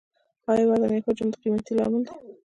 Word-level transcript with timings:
آیا 0.51 0.63
وزن 0.69 0.91
یا 0.95 1.01
حجم 1.05 1.27
د 1.31 1.35
قیمتۍ 1.41 1.73
لامل 1.77 2.01
دی؟ 2.07 2.13